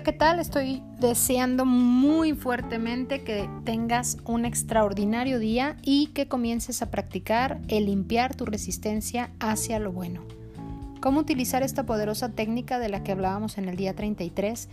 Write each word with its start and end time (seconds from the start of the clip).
Hola, 0.00 0.12
¿qué 0.12 0.18
tal? 0.18 0.38
Estoy 0.40 0.82
deseando 0.98 1.66
muy 1.66 2.32
fuertemente 2.32 3.22
que 3.22 3.50
tengas 3.66 4.16
un 4.24 4.46
extraordinario 4.46 5.38
día 5.38 5.76
y 5.82 6.06
que 6.14 6.26
comiences 6.26 6.80
a 6.80 6.90
practicar 6.90 7.60
el 7.68 7.84
limpiar 7.84 8.34
tu 8.34 8.46
resistencia 8.46 9.30
hacia 9.40 9.78
lo 9.78 9.92
bueno. 9.92 10.22
¿Cómo 11.02 11.20
utilizar 11.20 11.62
esta 11.62 11.84
poderosa 11.84 12.30
técnica 12.30 12.78
de 12.78 12.88
la 12.88 13.02
que 13.02 13.12
hablábamos 13.12 13.58
en 13.58 13.68
el 13.68 13.76
día 13.76 13.94
33 13.94 14.70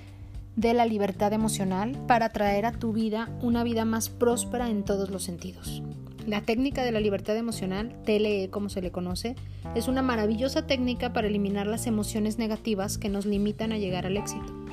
de 0.56 0.74
la 0.74 0.86
libertad 0.86 1.34
emocional 1.34 1.92
para 2.08 2.30
traer 2.30 2.66
a 2.66 2.72
tu 2.72 2.94
vida 2.94 3.30
una 3.42 3.66
vida 3.66 3.84
más 3.84 4.08
próspera 4.08 4.70
en 4.70 4.86
todos 4.86 5.10
los 5.10 5.24
sentidos? 5.24 5.84
La 6.26 6.40
técnica 6.40 6.86
de 6.86 6.94
la 6.94 7.02
libertad 7.02 7.36
emocional, 7.36 7.94
TLE 8.06 8.50
como 8.50 8.70
se 8.70 8.82
le 8.82 8.92
conoce, 8.92 9.36
es 9.76 9.90
una 9.90 10.02
maravillosa 10.02 10.68
técnica 10.68 11.12
para 11.12 11.28
eliminar 11.28 11.68
las 11.68 11.86
emociones 11.86 12.38
negativas 12.38 12.98
que 12.98 13.10
nos 13.10 13.26
limitan 13.26 13.74
a 13.74 13.78
llegar 13.78 14.06
al 14.06 14.16
éxito. 14.16 14.67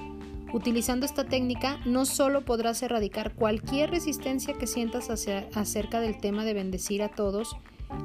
Utilizando 0.54 1.04
esta 1.04 1.24
técnica 1.24 1.80
no 1.84 2.06
solo 2.06 2.44
podrás 2.44 2.80
erradicar 2.84 3.34
cualquier 3.34 3.90
resistencia 3.90 4.54
que 4.54 4.68
sientas 4.68 5.10
acerca 5.10 5.98
del 5.98 6.20
tema 6.20 6.44
de 6.44 6.54
bendecir 6.54 7.02
a 7.02 7.08
todos 7.08 7.56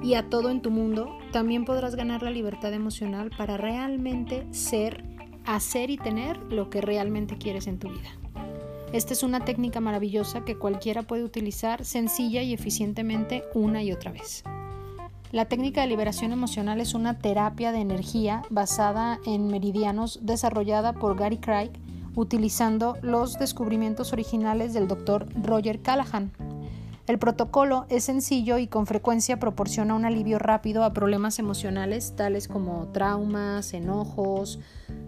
y 0.02 0.16
a 0.16 0.32
todo 0.32 0.50
en 0.50 0.64
tu 0.64 0.72
mundo, 0.72 1.16
también 1.32 1.64
podrás 1.64 1.94
ganar 1.94 2.24
la 2.24 2.32
libertad 2.32 2.74
emocional 2.74 3.30
para 3.38 3.56
realmente 3.58 4.48
ser, 4.50 5.04
hacer 5.46 5.92
y 5.92 5.98
tener 5.98 6.40
lo 6.52 6.72
que 6.72 6.82
realmente 6.82 7.38
quieres 7.38 7.68
en 7.68 7.78
tu 7.78 7.90
vida. 7.90 8.10
Esta 8.94 9.14
es 9.14 9.22
una 9.22 9.46
técnica 9.46 9.80
maravillosa 9.80 10.44
que 10.44 10.58
cualquiera 10.58 11.04
puede 11.04 11.24
utilizar 11.24 11.86
sencilla 11.86 12.42
y 12.42 12.54
eficientemente 12.54 13.44
una 13.54 13.84
y 13.84 13.92
otra 13.92 14.12
vez. 14.12 14.44
La 15.32 15.46
técnica 15.46 15.82
de 15.82 15.88
liberación 15.88 16.32
emocional 16.32 16.82
es 16.82 16.96
una 16.96 17.20
terapia 17.20 17.72
de 17.72 17.82
energía 17.82 18.42
basada 18.50 19.20
en 19.28 19.50
meridianos 19.50 20.18
desarrollada 20.24 20.94
por 20.94 21.16
Gary 21.16 21.38
Craig 21.38 21.70
utilizando 22.16 22.98
los 23.02 23.38
descubrimientos 23.40 24.14
originales 24.14 24.74
del 24.74 24.88
Dr. 24.88 25.28
Roger 25.44 25.82
Callahan. 25.82 26.32
El 27.08 27.18
protocolo 27.18 27.88
es 27.90 28.04
sencillo 28.04 28.60
y 28.60 28.68
con 28.68 28.86
frecuencia 28.86 29.40
proporciona 29.40 29.96
un 29.96 30.06
alivio 30.06 30.38
rápido 30.38 30.84
a 30.84 30.94
problemas 30.94 31.40
emocionales 31.40 32.16
tales 32.16 32.48
como 32.48 32.88
traumas, 32.92 33.74
enojos, 33.74 34.60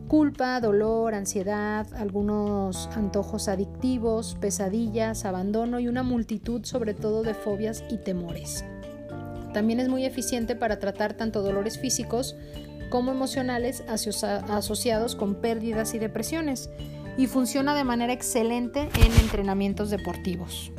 culpa, 0.08 0.60
dolor, 0.60 1.14
ansiedad, 1.14 1.86
algunos 1.94 2.90
antojos 2.96 3.48
adictivos, 3.48 4.36
pesadillas, 4.42 5.26
abandono 5.26 5.80
y 5.80 5.88
una 5.88 6.02
multitud 6.02 6.66
sobre 6.66 6.96
todo 6.96 7.22
de 7.22 7.36
fobias 7.36 7.84
y 7.92 7.98
temores. 7.98 8.66
También 9.54 9.80
es 9.80 9.88
muy 9.88 10.06
eficiente 10.06 10.56
para 10.56 10.80
tratar 10.80 11.14
tanto 11.14 11.44
dolores 11.44 11.78
físicos 11.78 12.36
como 12.92 13.11
emocionales 13.11 13.84
asociados 13.88 15.16
con 15.16 15.36
pérdidas 15.36 15.95
y 15.95 16.00
depresiones 16.00 16.70
y 17.17 17.25
funciona 17.25 17.73
de 17.73 17.86
manera 17.86 18.14
excelente 18.14 18.89
en 19.03 19.11
entrenamientos 19.22 19.89
deportivos, 19.89 20.72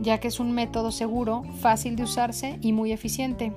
ya 0.00 0.18
que 0.18 0.28
es 0.28 0.40
un 0.40 0.52
método 0.52 0.90
seguro, 0.90 1.44
fácil 1.60 1.94
de 1.94 2.02
usarse 2.02 2.58
y 2.60 2.72
muy 2.72 2.92
eficiente. 2.92 3.52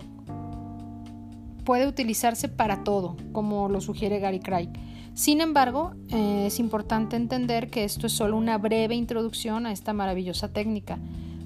Puede 1.64 1.88
utilizarse 1.88 2.50
para 2.50 2.84
todo, 2.84 3.18
como 3.32 3.70
lo 3.70 3.82
sugiere 3.82 4.20
Gary 4.20 4.40
Craig. 4.40 4.70
Sin 5.14 5.42
embargo, 5.42 5.94
eh, 6.10 6.46
es 6.48 6.60
importante 6.60 7.16
entender 7.16 7.70
que 7.70 7.84
esto 7.86 8.08
es 8.08 8.14
solo 8.14 8.38
una 8.38 8.58
breve 8.58 8.96
introducción 8.96 9.66
a 9.66 9.72
esta 9.72 9.94
maravillosa 9.94 10.50
técnica. 10.54 11.00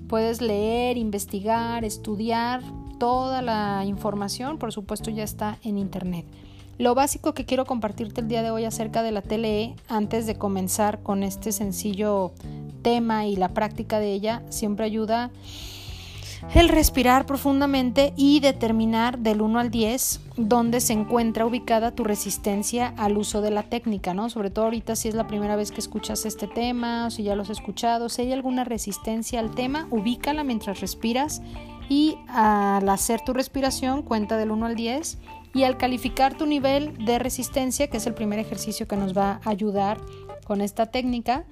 Puedes 0.08 0.42
leer, 0.42 0.98
investigar, 0.98 1.86
estudiar, 1.86 2.62
toda 3.02 3.42
la 3.42 3.84
información, 3.84 4.60
por 4.60 4.72
supuesto, 4.72 5.10
ya 5.10 5.24
está 5.24 5.58
en 5.64 5.80
Internet. 5.80 6.24
Lo 6.78 6.94
básico 6.94 7.34
que 7.34 7.46
quiero 7.46 7.66
compartirte 7.66 8.22
el 8.22 8.28
día 8.28 8.44
de 8.44 8.52
hoy 8.52 8.64
acerca 8.64 9.02
de 9.02 9.12
la 9.12 9.24
TLE, 9.24 9.74
antes 9.90 10.28
de 10.28 10.36
comenzar 10.36 11.02
con 11.02 11.24
este 11.24 11.52
sencillo 11.52 12.32
tema 12.84 13.26
y 13.26 13.38
la 13.38 13.56
práctica 13.56 13.98
de 13.98 14.14
ella, 14.14 14.44
siempre 14.50 14.86
ayuda 14.86 15.32
el 16.54 16.70
respirar 16.70 17.26
profundamente 17.26 18.14
y 18.18 18.40
determinar 18.40 19.18
del 19.18 19.42
1 19.42 19.60
al 19.60 19.72
10 19.72 20.22
dónde 20.38 20.80
se 20.80 20.94
encuentra 20.94 21.48
ubicada 21.48 21.96
tu 21.96 22.04
resistencia 22.04 22.94
al 22.98 23.18
uso 23.18 23.42
de 23.42 23.50
la 23.50 23.64
técnica, 23.64 24.14
¿no? 24.14 24.30
Sobre 24.30 24.52
todo 24.52 24.66
ahorita 24.66 24.96
si 24.96 25.10
es 25.10 25.16
la 25.16 25.26
primera 25.26 25.56
vez 25.56 25.72
que 25.72 25.80
escuchas 25.80 26.28
este 26.28 26.48
tema 26.48 27.08
o 27.08 27.10
si 27.10 27.24
ya 27.24 27.36
lo 27.36 27.42
has 27.42 27.50
escuchado, 27.50 28.10
si 28.10 28.22
hay 28.22 28.32
alguna 28.32 28.64
resistencia 28.64 29.40
al 29.40 29.56
tema, 29.56 29.88
ubícala 29.90 30.44
mientras 30.44 30.82
respiras 30.82 31.42
y 31.90 32.18
al 32.28 32.88
hacer 32.90 33.22
tu 33.22 33.34
respiración 33.34 34.02
cuenta 34.02 34.38
del 34.38 34.52
1 34.52 34.66
al 34.66 34.76
10 34.76 35.18
y 35.54 35.64
al 35.64 35.78
calificar 35.78 36.38
tu 36.38 36.46
nivel 36.46 37.06
de 37.06 37.20
resistencia, 37.20 37.88
que 37.88 37.98
es 37.98 38.08
el 38.08 38.14
primer 38.14 38.40
ejercicio 38.40 38.88
que 38.88 38.96
nos 38.96 39.18
va 39.18 39.42
a 39.44 39.50
ayudar 39.50 40.00
con 40.46 40.62
esta 40.62 40.86
técnica, 40.86 41.46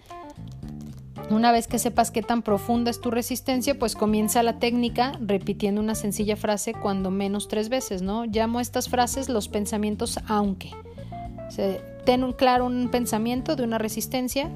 una 1.30 1.52
vez 1.52 1.68
que 1.68 1.78
sepas 1.78 2.10
qué 2.10 2.24
tan 2.24 2.42
profunda 2.42 2.90
es 2.90 3.02
tu 3.02 3.12
resistencia, 3.12 3.78
pues 3.78 3.96
comienza 3.96 4.42
la 4.42 4.58
técnica 4.58 5.12
repitiendo 5.22 5.80
una 5.80 5.94
sencilla 5.94 6.36
frase 6.36 6.74
cuando 6.74 7.12
menos 7.12 7.48
tres 7.48 7.70
veces, 7.70 8.02
¿no? 8.02 8.26
Llamo 8.26 8.60
estas 8.60 8.90
frases 8.90 9.30
los 9.30 9.48
pensamientos 9.48 10.20
aunque. 10.28 10.72
ten 12.06 12.24
un 12.24 12.34
claro 12.34 12.66
un 12.66 12.90
pensamiento 12.90 13.56
de 13.56 13.64
una 13.64 13.78
resistencia 13.78 14.50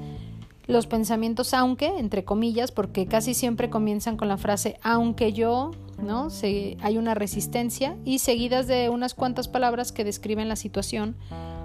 los 0.66 0.86
pensamientos 0.86 1.54
aunque, 1.54 1.98
entre 1.98 2.24
comillas, 2.24 2.72
porque 2.72 3.06
casi 3.06 3.34
siempre 3.34 3.70
comienzan 3.70 4.16
con 4.16 4.28
la 4.28 4.36
frase 4.36 4.78
aunque 4.82 5.32
yo, 5.32 5.72
¿no? 6.02 6.28
Hay 6.42 6.98
una 6.98 7.14
resistencia 7.14 7.96
y 8.04 8.20
seguidas 8.20 8.66
de 8.66 8.88
unas 8.88 9.14
cuantas 9.14 9.48
palabras 9.48 9.92
que 9.92 10.04
describen 10.04 10.48
la 10.48 10.56
situación 10.56 11.16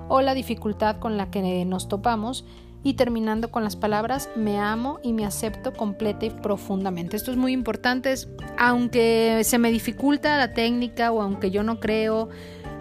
o 0.07 0.21
la 0.21 0.33
dificultad 0.33 0.97
con 0.97 1.17
la 1.17 1.29
que 1.31 1.63
nos 1.65 1.87
topamos 1.87 2.45
y 2.83 2.93
terminando 2.93 3.51
con 3.51 3.63
las 3.63 3.75
palabras 3.75 4.29
me 4.35 4.57
amo 4.57 4.99
y 5.03 5.13
me 5.13 5.25
acepto 5.25 5.73
completa 5.73 6.25
y 6.25 6.29
profundamente. 6.29 7.17
Esto 7.17 7.31
es 7.31 7.37
muy 7.37 7.51
importante, 7.51 8.13
aunque 8.57 9.41
se 9.43 9.57
me 9.57 9.71
dificulta 9.71 10.37
la 10.37 10.53
técnica 10.53 11.11
o 11.11 11.21
aunque 11.21 11.51
yo 11.51 11.63
no 11.63 11.79
creo, 11.79 12.29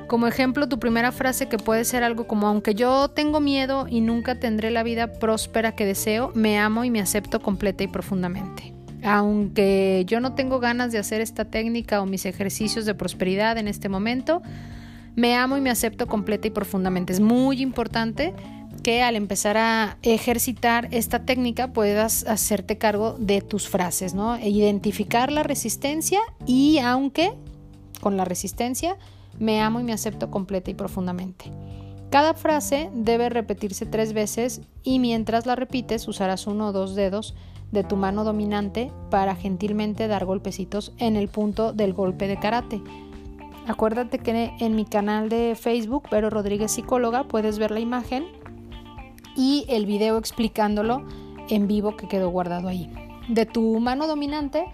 como 0.09 0.27
ejemplo, 0.27 0.69
tu 0.69 0.81
primera 0.81 1.13
frase 1.13 1.49
que 1.49 1.59
puede 1.59 1.85
ser 1.85 2.03
algo 2.03 2.27
como, 2.27 2.49
aunque 2.49 2.75
yo 2.75 3.09
tengo 3.09 3.41
miedo 3.41 3.87
y 3.89 4.01
nunca 4.01 4.41
tendré 4.41 4.71
la 4.71 4.83
vida 4.83 5.13
próspera 5.13 5.77
que 5.77 5.85
deseo, 5.85 6.33
me 6.35 6.59
amo 6.59 6.85
y 6.85 6.91
me 6.91 7.01
acepto 7.01 7.41
completa 7.41 7.85
y 7.85 7.89
profundamente. 7.89 8.75
Aunque 9.05 10.05
yo 10.07 10.19
no 10.21 10.35
tengo 10.35 10.59
ganas 10.59 10.91
de 10.91 10.99
hacer 10.99 11.21
esta 11.21 11.45
técnica 11.45 12.03
o 12.03 12.07
mis 12.07 12.27
ejercicios 12.27 12.85
de 12.85 12.95
prosperidad 12.95 13.59
en 13.59 13.69
este 13.69 13.89
momento, 13.89 14.43
me 15.15 15.37
amo 15.37 15.57
y 15.57 15.61
me 15.61 15.71
acepto 15.71 16.07
completa 16.07 16.49
y 16.49 16.51
profundamente. 16.51 17.13
Es 17.13 17.21
muy 17.21 17.61
importante 17.61 18.35
que 18.83 19.03
al 19.03 19.17
empezar 19.17 19.57
a 19.57 19.99
ejercitar 20.03 20.89
esta 20.91 21.25
técnica 21.25 21.73
puedas 21.73 22.27
hacerte 22.27 22.79
cargo 22.79 23.17
de 23.19 23.41
tus 23.41 23.69
frases, 23.69 24.15
¿no? 24.15 24.37
E 24.37 24.49
identificar 24.49 25.31
la 25.31 25.43
resistencia 25.43 26.21
y 26.47 26.79
aunque 26.79 27.33
con 28.01 28.17
la 28.17 28.25
resistencia 28.25 28.97
me 29.39 29.61
amo 29.61 29.81
y 29.81 29.85
me 29.85 29.93
acepto 29.93 30.31
completa 30.31 30.71
y 30.71 30.75
profundamente. 30.75 31.53
Cada 32.11 32.35
frase 32.35 32.91
debe 32.95 33.29
repetirse 33.29 33.85
tres 33.85 34.13
veces 34.13 34.63
y 34.83 34.99
mientras 34.99 35.45
la 35.45 35.57
repites 35.57 36.09
usarás 36.09 36.47
uno 36.47 36.69
o 36.69 36.73
dos 36.73 36.95
dedos 36.95 37.35
de 37.71 37.85
tu 37.85 37.97
mano 37.97 38.25
dominante 38.25 38.91
para 39.11 39.35
gentilmente 39.35 40.09
dar 40.09 40.25
golpecitos 40.25 40.95
en 40.97 41.17
el 41.17 41.29
punto 41.29 41.73
del 41.75 41.93
golpe 41.93 42.27
de 42.27 42.39
karate. 42.39 42.81
Acuérdate 43.67 44.19
que 44.19 44.55
en 44.59 44.75
mi 44.75 44.87
canal 44.87 45.29
de 45.29 45.55
Facebook, 45.55 46.09
Vero 46.11 46.31
Rodríguez 46.31 46.73
Psicóloga, 46.73 47.25
puedes 47.25 47.59
ver 47.59 47.71
la 47.71 47.81
imagen 47.81 48.25
y 49.37 49.67
el 49.69 49.85
video 49.85 50.17
explicándolo 50.17 51.05
en 51.51 51.69
vivo 51.69 51.95
que 51.95 52.09
quedó 52.09 52.31
guardado 52.31 52.69
ahí. 52.69 52.91
De 53.29 53.45
tu 53.45 53.79
mano 53.79 54.07
dominante 54.07 54.65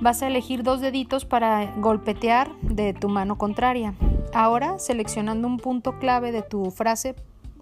Vas 0.00 0.22
a 0.22 0.26
elegir 0.26 0.62
dos 0.62 0.80
deditos 0.80 1.24
para 1.24 1.72
golpetear 1.76 2.50
de 2.60 2.92
tu 2.92 3.08
mano 3.08 3.38
contraria. 3.38 3.94
Ahora, 4.34 4.78
seleccionando 4.78 5.48
un 5.48 5.56
punto 5.56 5.98
clave 5.98 6.32
de 6.32 6.42
tu 6.42 6.70
frase 6.70 7.14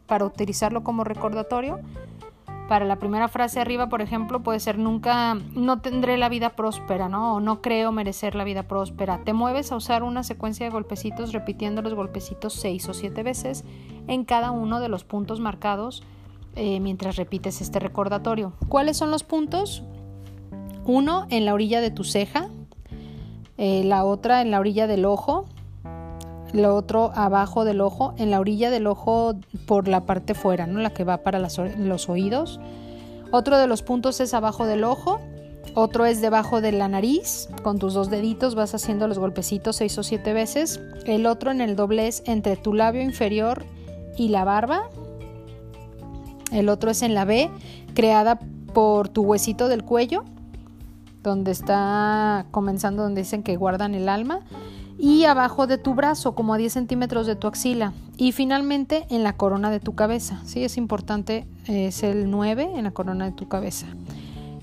para 0.07 0.25
utilizarlo 0.25 0.83
como 0.83 1.05
recordatorio, 1.05 1.81
para 2.69 2.87
la 2.87 2.97
primera 2.97 3.29
frase 3.29 3.61
arriba, 3.61 3.89
por 3.89 4.01
ejemplo, 4.01 4.43
puede 4.43 4.59
ser 4.59 4.79
nunca, 4.79 5.35
no 5.35 5.81
tendré 5.81 6.17
la 6.17 6.29
vida 6.29 6.57
próspera, 6.57 7.09
¿no? 7.09 7.35
O 7.35 7.41
no 7.41 7.61
creo 7.61 7.93
merecer 7.93 8.35
la 8.35 8.45
vida 8.45 8.65
próspera. 8.65 9.21
Te 9.23 9.33
mueves 9.35 9.71
a 9.71 9.77
usar 9.77 10.03
una 10.03 10.23
secuencia 10.23 10.65
de 10.65 10.73
golpecitos 10.73 11.33
repitiendo 11.33 11.83
los 11.83 11.95
golpecitos 11.95 12.55
seis 12.55 12.89
o 12.89 12.95
siete 12.95 13.23
veces 13.23 13.65
en 14.09 14.25
cada 14.25 14.51
uno 14.51 14.81
de 14.81 14.89
los 14.89 15.05
puntos 15.05 15.41
marcados 15.41 16.03
eh, 16.57 16.81
mientras 16.81 17.17
repites 17.17 17.61
este 17.61 17.81
recordatorio. 17.81 18.55
¿Cuáles 18.69 18.97
son 18.97 19.11
los 19.11 19.25
puntos? 19.25 19.85
Uno 20.87 21.27
en 21.31 21.45
la 21.45 21.55
orilla 21.55 21.81
de 21.81 21.91
tu 21.91 22.05
ceja, 22.05 22.49
eh, 23.57 23.85
la 23.85 24.05
otra 24.05 24.43
en 24.43 24.51
la 24.51 24.61
orilla 24.61 24.87
del 24.87 25.05
ojo, 25.05 25.47
lo 26.53 26.77
otro 26.77 27.11
abajo 27.15 27.65
del 27.65 27.81
ojo, 27.81 28.15
en 28.17 28.31
la 28.31 28.41
orilla 28.41 28.71
del 28.71 28.87
ojo 28.87 29.35
por 29.67 29.89
la 29.89 30.07
parte 30.07 30.35
fuera, 30.35 30.67
¿no? 30.67 30.81
la 30.81 30.91
que 30.91 31.05
va 31.05 31.19
para 31.19 31.39
los 31.39 32.09
oídos. 32.09 32.61
Otro 33.33 33.59
de 33.59 33.67
los 33.67 33.83
puntos 33.83 34.21
es 34.21 34.35
abajo 34.35 34.67
del 34.67 34.85
ojo, 34.85 35.21
otro 35.75 36.07
es 36.07 36.21
debajo 36.21 36.61
de 36.61 36.71
la 36.71 36.87
nariz, 36.87 37.49
con 37.65 37.81
tus 37.81 37.95
dos 37.95 38.09
deditos 38.09 38.55
vas 38.55 38.75
haciendo 38.77 39.09
los 39.09 39.19
golpecitos 39.19 39.77
seis 39.77 39.99
o 39.99 40.05
siete 40.05 40.33
veces. 40.33 40.81
El 41.05 41.27
otro 41.27 41.51
en 41.51 41.61
el 41.61 41.75
doblez 41.75 42.23
entre 42.27 42.57
tu 42.57 42.75
labio 42.75 43.03
inferior 43.03 43.65
y 44.17 44.29
la 44.29 44.45
barba. 44.45 44.89
El 46.53 46.69
otro 46.69 46.93
es 46.93 47.03
en 47.03 47.15
la 47.15 47.25
B, 47.25 47.51
creada 47.95 48.39
por 48.73 49.09
tu 49.09 49.23
huesito 49.23 49.67
del 49.67 49.83
cuello, 49.83 50.23
donde 51.25 51.51
está 51.51 52.47
comenzando, 52.53 53.03
donde 53.03 53.23
dicen 53.23 53.43
que 53.43 53.57
guardan 53.57 53.95
el 53.95 54.09
alma. 54.09 54.41
Y 54.97 55.25
abajo 55.25 55.67
de 55.67 55.77
tu 55.77 55.95
brazo, 55.95 56.37
como 56.37 56.55
a 56.55 56.57
10 56.57 56.73
centímetros 56.73 57.27
de 57.27 57.35
tu 57.35 57.49
axila. 57.49 57.93
Y 58.17 58.31
finalmente 58.31 59.07
en 59.11 59.25
la 59.25 59.33
corona 59.33 59.71
de 59.71 59.81
tu 59.81 59.97
cabeza. 59.97 60.41
Sí, 60.45 60.63
es 60.63 60.77
importante, 60.77 61.49
es 61.67 62.05
el 62.05 62.31
9 62.31 62.71
en 62.77 62.85
la 62.85 62.93
corona 62.93 63.25
de 63.25 63.33
tu 63.33 63.49
cabeza 63.49 63.89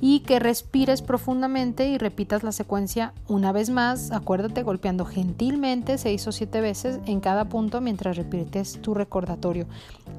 y 0.04 0.22
que 0.22 0.40
respires 0.40 1.04
profundamente 1.04 1.88
y 1.88 2.00
repitas 2.00 2.42
la 2.42 2.52
secuencia 2.52 3.14
una 3.28 3.52
vez 3.52 3.70
más, 3.70 4.12
acuérdate 4.12 4.64
golpeando 4.64 5.06
gentilmente 5.06 6.00
seis 6.00 6.28
o 6.28 6.32
siete 6.32 6.60
veces 6.60 7.00
en 7.06 7.20
cada 7.20 7.46
punto 7.46 7.82
mientras 7.82 8.18
repites 8.18 8.82
tu 8.82 8.96
recordatorio. 8.96 9.68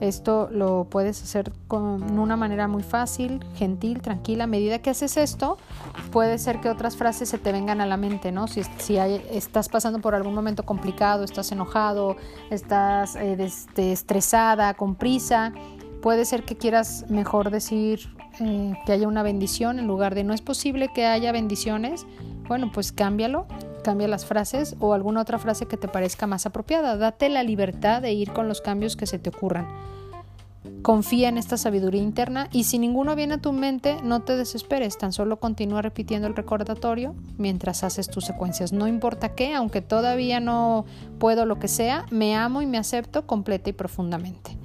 Esto 0.01 0.49
lo 0.53 0.87
puedes 0.89 1.21
hacer 1.23 1.53
con 1.67 2.19
una 2.19 2.37
manera 2.37 2.69
muy 2.69 2.85
fácil, 2.85 3.45
gentil, 3.57 4.01
tranquila. 4.01 4.45
A 4.45 4.47
medida 4.47 4.79
que 4.79 4.91
haces 4.91 5.17
esto, 5.17 5.59
puede 6.13 6.39
ser 6.39 6.61
que 6.61 6.69
otras 6.69 6.97
frases 6.97 7.29
se 7.29 7.39
te 7.39 7.51
vengan 7.51 7.81
a 7.81 7.87
la 7.87 7.97
mente, 7.97 8.31
¿no? 8.31 8.47
Si, 8.47 8.63
si 8.79 8.97
estás 8.97 9.69
pasando 9.69 10.01
por 10.01 10.15
algún 10.15 10.35
momento 10.35 10.65
complicado, 10.65 11.25
estás 11.25 11.51
enojado, 11.51 12.17
estás 12.51 13.17
eh, 13.17 13.37
estresada, 13.77 14.75
con 14.75 14.95
prisa, 14.95 15.53
puede 16.01 16.25
ser 16.25 16.45
que 16.45 16.57
quieras 16.57 17.07
mejor 17.09 17.51
decir 17.51 18.11
que 18.39 18.93
haya 18.93 19.09
una 19.09 19.23
bendición 19.23 19.79
en 19.79 19.87
lugar 19.87 20.15
de 20.15 20.25
no 20.25 20.35
es 20.35 20.41
posible 20.41 20.91
que 20.95 21.07
haya 21.07 21.33
bendiciones, 21.33 22.07
bueno, 22.49 22.71
pues 22.73 22.93
cámbialo, 22.93 23.47
cambia 23.83 24.09
las 24.09 24.25
frases 24.25 24.77
o 24.81 24.95
alguna 24.95 25.21
otra 25.21 25.39
frase 25.39 25.67
que 25.67 25.77
te 25.77 25.89
parezca 25.89 26.27
más 26.27 26.47
apropiada. 26.47 26.97
Date 26.97 27.29
la 27.29 27.43
libertad 27.43 28.03
de 28.03 28.13
ir 28.13 28.33
con 28.33 28.49
los 28.49 28.61
cambios 28.61 28.97
que 28.97 29.07
se 29.07 29.19
te 29.19 29.31
ocurran. 29.31 29.67
Confía 30.83 31.29
en 31.29 31.39
esta 31.39 31.57
sabiduría 31.57 32.03
interna 32.03 32.49
y 32.53 32.65
si 32.65 32.79
ninguno 32.79 33.15
viene 33.15 33.35
a 33.35 33.41
tu 33.41 33.53
mente, 33.53 33.97
no 34.03 34.23
te 34.23 34.37
desesperes, 34.37 34.99
tan 34.99 35.13
solo 35.13 35.39
continúa 35.39 35.83
repitiendo 35.83 36.27
el 36.27 36.35
recordatorio 36.35 37.15
mientras 37.39 37.85
haces 37.85 38.09
tus 38.09 38.25
secuencias. 38.25 38.73
No 38.73 38.89
importa 38.89 39.35
qué, 39.35 39.55
aunque 39.55 39.81
todavía 39.81 40.41
no 40.41 40.85
puedo 41.19 41.47
lo 41.47 41.59
que 41.59 41.69
sea, 41.69 42.07
me 42.11 42.37
amo 42.37 42.63
y 42.63 42.67
me 42.67 42.79
acepto 42.79 43.27
completa 43.27 43.71
y 43.71 43.73
profundamente. 43.73 44.62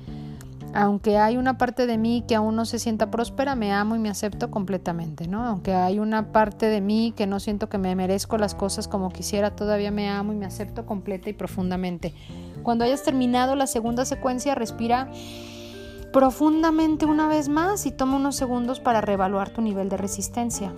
Aunque 0.79 1.17
hay 1.17 1.37
una 1.37 1.57
parte 1.57 1.87
de 1.87 1.97
mí 1.97 2.23
que 2.27 2.35
aún 2.35 2.55
no 2.55 2.63
se 2.65 2.77
sienta 2.77 3.09
próspera, 3.09 3.55
me 3.55 3.73
amo 3.73 3.95
y 3.95 3.99
me 3.99 4.11
acepto 4.11 4.51
completamente, 4.51 5.27
¿no? 5.27 5.43
Aunque 5.43 5.73
hay 5.73 5.97
una 5.97 6.31
parte 6.31 6.67
de 6.67 6.81
mí 6.81 7.15
que 7.17 7.25
no 7.25 7.39
siento 7.39 7.67
que 7.67 7.79
me 7.79 7.95
merezco 7.95 8.37
las 8.37 8.53
cosas 8.53 8.87
como 8.87 9.09
quisiera, 9.09 9.55
todavía 9.55 9.89
me 9.89 10.07
amo 10.07 10.33
y 10.33 10.35
me 10.35 10.45
acepto 10.45 10.85
completa 10.85 11.31
y 11.31 11.33
profundamente. 11.33 12.13
Cuando 12.61 12.85
hayas 12.85 13.01
terminado 13.01 13.55
la 13.55 13.65
segunda 13.65 14.05
secuencia, 14.05 14.53
respira 14.53 15.09
profundamente 16.13 17.07
una 17.07 17.27
vez 17.27 17.49
más 17.49 17.87
y 17.87 17.91
toma 17.91 18.17
unos 18.17 18.35
segundos 18.35 18.79
para 18.79 19.01
reevaluar 19.01 19.49
tu 19.49 19.63
nivel 19.63 19.89
de 19.89 19.97
resistencia. 19.97 20.75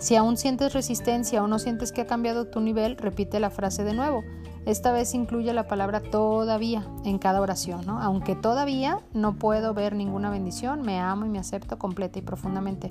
Si 0.00 0.16
aún 0.16 0.36
sientes 0.36 0.72
resistencia 0.72 1.40
o 1.40 1.46
no 1.46 1.60
sientes 1.60 1.92
que 1.92 2.00
ha 2.00 2.06
cambiado 2.08 2.48
tu 2.48 2.60
nivel, 2.60 2.96
repite 2.96 3.38
la 3.38 3.50
frase 3.50 3.84
de 3.84 3.94
nuevo. 3.94 4.24
Esta 4.66 4.92
vez 4.92 5.14
incluye 5.14 5.52
la 5.52 5.66
palabra 5.66 6.00
todavía 6.00 6.86
en 7.04 7.18
cada 7.18 7.40
oración, 7.40 7.84
¿no? 7.84 8.00
Aunque 8.00 8.34
todavía 8.34 9.00
no 9.12 9.34
puedo 9.34 9.74
ver 9.74 9.94
ninguna 9.94 10.30
bendición, 10.30 10.82
me 10.82 11.00
amo 11.00 11.26
y 11.26 11.28
me 11.28 11.38
acepto 11.38 11.78
completa 11.78 12.18
y 12.18 12.22
profundamente. 12.22 12.90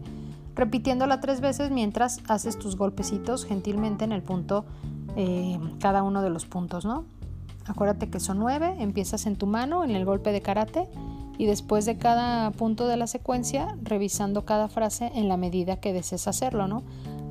Repitiéndola 0.56 1.20
tres 1.20 1.42
veces 1.42 1.72
mientras 1.72 2.20
haces 2.28 2.60
tus 2.60 2.78
golpecitos 2.78 3.46
gentilmente 3.46 4.06
en 4.06 4.12
el 4.12 4.22
punto, 4.22 4.66
eh, 5.16 5.60
cada 5.80 6.04
uno 6.04 6.22
de 6.22 6.30
los 6.30 6.46
puntos, 6.46 6.86
¿no? 6.86 7.06
Acuérdate 7.66 8.10
que 8.10 8.20
son 8.20 8.38
nueve, 8.38 8.76
empiezas 8.80 9.26
en 9.26 9.36
tu 9.36 9.48
mano, 9.48 9.84
en 9.84 9.92
el 9.92 10.06
golpe 10.06 10.32
de 10.32 10.42
karate, 10.42 10.88
y 11.38 11.46
después 11.46 11.86
de 11.86 11.98
cada 11.98 12.52
punto 12.52 12.88
de 12.88 12.98
la 12.98 13.08
secuencia, 13.08 13.76
revisando 13.82 14.46
cada 14.46 14.68
frase 14.68 15.12
en 15.16 15.28
la 15.28 15.38
medida 15.38 15.78
que 15.78 15.94
desees 15.94 16.28
hacerlo, 16.28 16.68
¿no? 16.68 16.84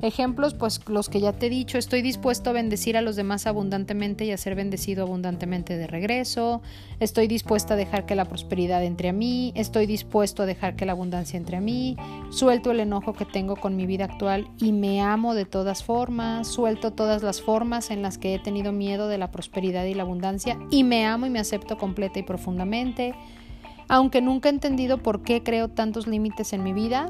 Ejemplos, 0.03 0.53
pues 0.53 0.81
los 0.89 1.07
que 1.07 1.21
ya 1.21 1.31
te 1.31 1.45
he 1.45 1.49
dicho, 1.49 1.77
estoy 1.77 2.01
dispuesto 2.01 2.49
a 2.49 2.53
bendecir 2.53 2.97
a 2.97 3.01
los 3.01 3.15
demás 3.15 3.47
abundantemente 3.47 4.25
y 4.25 4.31
a 4.31 4.37
ser 4.37 4.53
bendecido 4.53 5.03
abundantemente 5.03 5.77
de 5.77 5.87
regreso, 5.87 6.61
estoy 6.99 7.27
dispuesta 7.27 7.75
a 7.75 7.77
dejar 7.77 8.05
que 8.05 8.13
la 8.13 8.25
prosperidad 8.25 8.83
entre 8.83 9.07
a 9.07 9.13
mí, 9.13 9.53
estoy 9.55 9.85
dispuesto 9.85 10.43
a 10.43 10.45
dejar 10.45 10.75
que 10.75 10.85
la 10.85 10.91
abundancia 10.91 11.37
entre 11.37 11.55
a 11.55 11.61
mí, 11.61 11.95
suelto 12.31 12.71
el 12.71 12.81
enojo 12.81 13.13
que 13.13 13.23
tengo 13.23 13.55
con 13.55 13.77
mi 13.77 13.85
vida 13.85 14.03
actual 14.03 14.49
y 14.59 14.73
me 14.73 14.99
amo 14.99 15.35
de 15.35 15.45
todas 15.45 15.85
formas, 15.85 16.49
suelto 16.49 16.91
todas 16.91 17.23
las 17.23 17.41
formas 17.41 17.89
en 17.89 18.01
las 18.01 18.17
que 18.17 18.35
he 18.35 18.39
tenido 18.39 18.73
miedo 18.73 19.07
de 19.07 19.17
la 19.17 19.31
prosperidad 19.31 19.85
y 19.85 19.93
la 19.93 20.03
abundancia 20.03 20.59
y 20.69 20.83
me 20.83 21.05
amo 21.05 21.27
y 21.27 21.29
me 21.29 21.39
acepto 21.39 21.77
completa 21.77 22.19
y 22.19 22.23
profundamente. 22.23 23.15
Aunque 23.87 24.19
nunca 24.19 24.49
he 24.49 24.51
entendido 24.51 24.97
por 24.97 25.23
qué 25.23 25.43
creo 25.43 25.69
tantos 25.69 26.07
límites 26.07 26.51
en 26.51 26.61
mi 26.61 26.73
vida, 26.73 27.07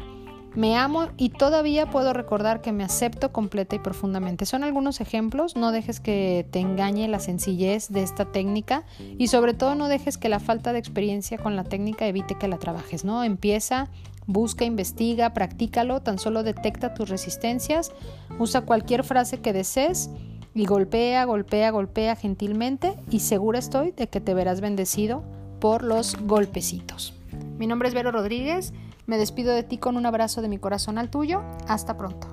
me 0.55 0.77
amo 0.77 1.07
y 1.17 1.29
todavía 1.29 1.89
puedo 1.89 2.13
recordar 2.13 2.61
que 2.61 2.71
me 2.71 2.83
acepto 2.83 3.31
completa 3.31 3.75
y 3.75 3.79
profundamente. 3.79 4.45
Son 4.45 4.63
algunos 4.63 5.01
ejemplos, 5.01 5.55
no 5.55 5.71
dejes 5.71 5.99
que 5.99 6.47
te 6.51 6.59
engañe 6.59 7.07
la 7.07 7.19
sencillez 7.19 7.89
de 7.89 8.03
esta 8.03 8.31
técnica 8.31 8.83
y 9.17 9.27
sobre 9.27 9.53
todo 9.53 9.75
no 9.75 9.87
dejes 9.87 10.17
que 10.17 10.29
la 10.29 10.39
falta 10.39 10.73
de 10.73 10.79
experiencia 10.79 11.37
con 11.37 11.55
la 11.55 11.63
técnica 11.63 12.05
evite 12.05 12.35
que 12.35 12.47
la 12.47 12.59
trabajes, 12.59 13.03
¿no? 13.03 13.23
Empieza, 13.23 13.89
busca, 14.27 14.65
investiga, 14.65 15.33
practícalo, 15.33 16.01
tan 16.01 16.19
solo 16.19 16.43
detecta 16.43 16.93
tus 16.93 17.09
resistencias, 17.09 17.91
usa 18.39 18.61
cualquier 18.61 19.03
frase 19.03 19.41
que 19.41 19.53
desees 19.53 20.09
y 20.53 20.65
golpea, 20.65 21.25
golpea, 21.25 21.71
golpea 21.71 22.15
gentilmente 22.15 22.93
y 23.09 23.21
segura 23.21 23.57
estoy 23.57 23.91
de 23.91 24.07
que 24.07 24.21
te 24.21 24.33
verás 24.33 24.61
bendecido 24.61 25.23
por 25.59 25.83
los 25.83 26.15
golpecitos. 26.21 27.13
Mi 27.57 27.67
nombre 27.67 27.87
es 27.87 27.93
Vero 27.95 28.11
Rodríguez. 28.11 28.73
Me 29.05 29.17
despido 29.17 29.53
de 29.53 29.63
ti 29.63 29.77
con 29.77 29.97
un 29.97 30.05
abrazo 30.05 30.41
de 30.41 30.47
mi 30.47 30.57
corazón 30.59 30.97
al 30.97 31.09
tuyo. 31.09 31.41
Hasta 31.67 31.97
pronto. 31.97 32.32